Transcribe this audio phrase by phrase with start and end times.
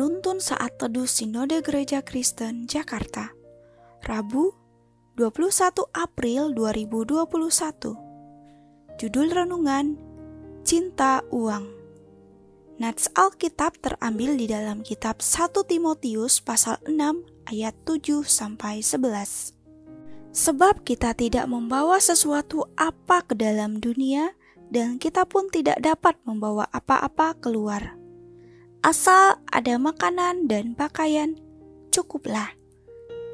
[0.00, 3.36] Penuntun Saat Teduh Sinode Gereja Kristen Jakarta
[4.00, 4.56] Rabu
[5.20, 10.00] 21 April 2021 Judul Renungan
[10.64, 11.68] Cinta Uang.
[12.80, 19.04] Nats Alkitab terambil di dalam kitab 1 Timotius pasal 6 ayat 7 sampai 11
[20.32, 24.32] Sebab kita tidak membawa sesuatu apa ke dalam dunia
[24.72, 27.99] dan kita pun tidak dapat membawa apa-apa keluar
[28.80, 31.36] Asal ada makanan dan pakaian,
[31.92, 32.56] cukuplah.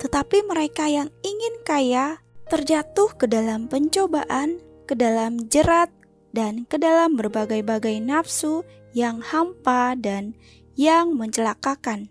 [0.03, 2.19] Tetapi mereka yang ingin kaya
[2.51, 4.59] terjatuh ke dalam pencobaan,
[4.91, 5.95] ke dalam jerat,
[6.35, 10.35] dan ke dalam berbagai-bagai nafsu yang hampa dan
[10.75, 12.11] yang mencelakakan,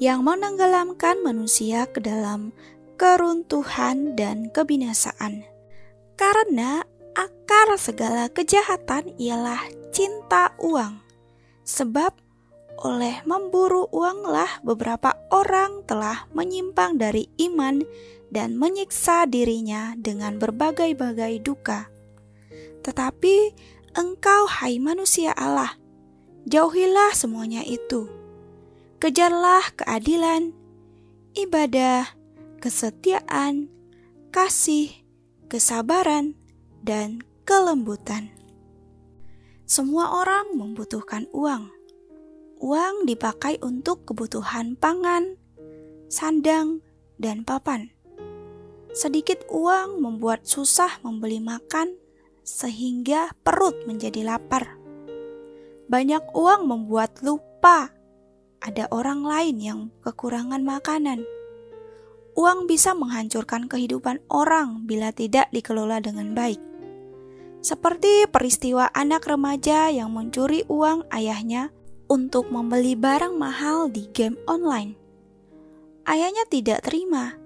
[0.00, 2.56] yang menenggelamkan manusia ke dalam
[2.96, 5.44] keruntuhan dan kebinasaan.
[6.16, 9.60] Karena akar segala kejahatan ialah
[9.92, 11.02] cinta uang,
[11.62, 12.21] sebab
[12.82, 17.86] oleh memburu uanglah beberapa orang telah menyimpang dari iman
[18.34, 21.86] dan menyiksa dirinya dengan berbagai-bagai duka.
[22.82, 23.54] Tetapi
[23.94, 25.78] engkau hai manusia Allah,
[26.50, 28.10] jauhilah semuanya itu.
[28.98, 30.50] Kejarlah keadilan,
[31.38, 32.10] ibadah,
[32.58, 33.70] kesetiaan,
[34.34, 34.90] kasih,
[35.46, 36.34] kesabaran,
[36.82, 38.34] dan kelembutan.
[39.66, 41.81] Semua orang membutuhkan uang
[42.62, 45.34] uang dipakai untuk kebutuhan pangan,
[46.06, 46.78] sandang,
[47.18, 47.90] dan papan.
[48.94, 51.98] Sedikit uang membuat susah membeli makan,
[52.46, 54.78] sehingga perut menjadi lapar.
[55.90, 57.90] Banyak uang membuat lupa
[58.62, 61.26] ada orang lain yang kekurangan makanan.
[62.38, 66.62] Uang bisa menghancurkan kehidupan orang bila tidak dikelola dengan baik.
[67.58, 71.74] Seperti peristiwa anak remaja yang mencuri uang ayahnya
[72.12, 74.92] untuk membeli barang mahal di game online.
[76.04, 77.40] Ayahnya tidak terima,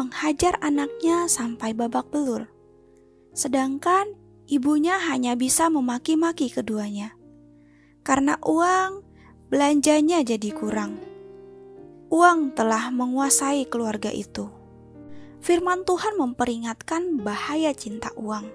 [0.00, 2.48] menghajar anaknya sampai babak belur.
[3.36, 4.16] Sedangkan
[4.48, 7.20] ibunya hanya bisa memaki-maki keduanya.
[8.00, 9.04] Karena uang,
[9.52, 10.96] belanjanya jadi kurang.
[12.08, 14.48] Uang telah menguasai keluarga itu.
[15.44, 18.48] Firman Tuhan memperingatkan bahaya cinta uang.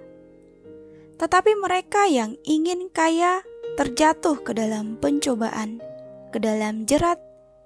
[1.21, 3.45] Tetapi mereka yang ingin kaya
[3.79, 5.79] terjatuh ke dalam pencobaan,
[6.35, 7.19] ke dalam jerat,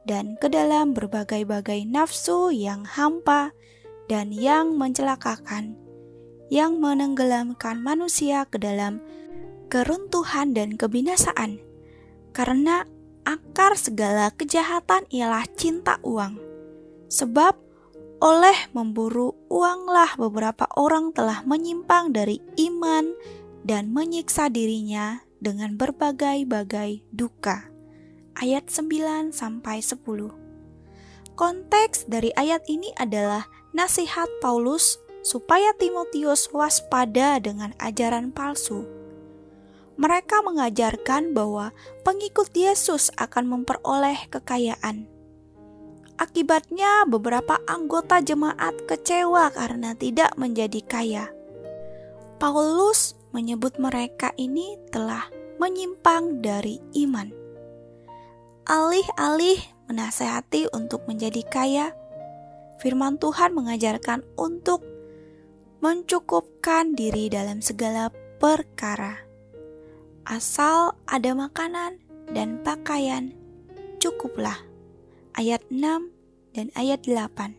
[0.06, 3.50] dan ke dalam berbagai-bagai nafsu yang hampa
[4.06, 5.74] dan yang mencelakakan,
[6.54, 9.02] yang menenggelamkan manusia ke dalam
[9.74, 11.58] keruntuhan dan kebinasaan,
[12.38, 12.86] karena
[13.26, 16.38] akar segala kejahatan ialah cinta uang.
[17.10, 17.58] Sebab
[18.22, 23.12] oleh memburu uanglah beberapa orang telah menyimpang dari iman
[23.66, 27.68] dan menyiksa dirinya dengan berbagai-bagai duka.
[28.36, 30.00] Ayat 9 sampai 10.
[31.36, 38.88] Konteks dari ayat ini adalah nasihat Paulus supaya Timotius waspada dengan ajaran palsu.
[40.00, 41.76] Mereka mengajarkan bahwa
[42.08, 45.12] pengikut Yesus akan memperoleh kekayaan.
[46.16, 51.35] Akibatnya, beberapa anggota jemaat kecewa karena tidak menjadi kaya.
[52.36, 57.32] Paulus menyebut mereka ini telah menyimpang dari iman.
[58.68, 61.96] Alih-alih menasehati untuk menjadi kaya,
[62.84, 64.84] firman Tuhan mengajarkan untuk
[65.80, 69.22] mencukupkan diri dalam segala perkara.
[70.28, 72.02] Asal ada makanan
[72.34, 73.32] dan pakaian,
[74.02, 74.60] cukuplah.
[75.38, 76.12] Ayat 6
[76.52, 77.56] dan ayat 8.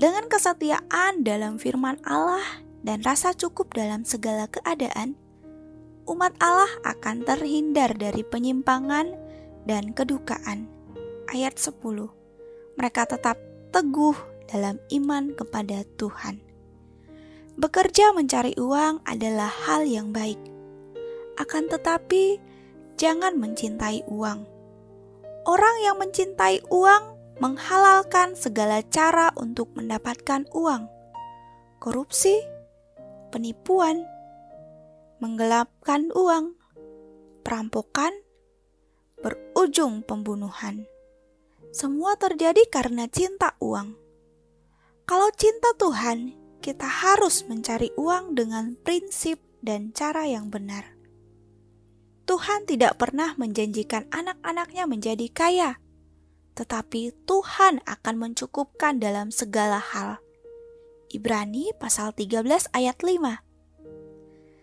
[0.00, 5.16] Dengan kesetiaan dalam firman Allah dan rasa cukup dalam segala keadaan,
[6.08, 9.12] umat Allah akan terhindar dari penyimpangan
[9.68, 10.66] dan kedukaan.
[11.30, 11.76] Ayat 10.
[12.80, 13.36] Mereka tetap
[13.70, 14.16] teguh
[14.50, 16.42] dalam iman kepada Tuhan.
[17.60, 20.40] Bekerja mencari uang adalah hal yang baik.
[21.36, 22.40] Akan tetapi,
[22.96, 24.48] jangan mencintai uang.
[25.44, 30.88] Orang yang mencintai uang menghalalkan segala cara untuk mendapatkan uang.
[31.80, 32.36] Korupsi,
[33.30, 34.04] penipuan,
[35.22, 36.58] menggelapkan uang,
[37.46, 38.12] perampokan,
[39.22, 40.84] berujung pembunuhan.
[41.70, 43.94] Semua terjadi karena cinta uang.
[45.06, 50.98] Kalau cinta Tuhan, kita harus mencari uang dengan prinsip dan cara yang benar.
[52.26, 55.70] Tuhan tidak pernah menjanjikan anak-anaknya menjadi kaya,
[56.54, 60.22] tetapi Tuhan akan mencukupkan dalam segala hal
[61.10, 63.42] Ibrani pasal 13 ayat 5.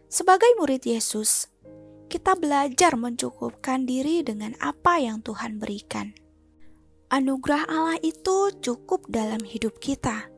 [0.07, 1.51] Sebagai murid Yesus,
[2.07, 6.15] kita belajar mencukupkan diri dengan apa yang Tuhan berikan.
[7.11, 10.31] Anugerah Allah itu cukup dalam hidup kita.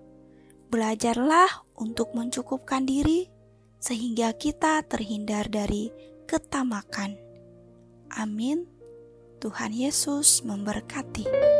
[0.73, 3.29] Belajarlah untuk mencukupkan diri
[3.77, 5.93] sehingga kita terhindar dari
[6.25, 7.21] ketamakan.
[8.17, 8.65] Amin.
[9.37, 11.58] Tuhan Yesus memberkati.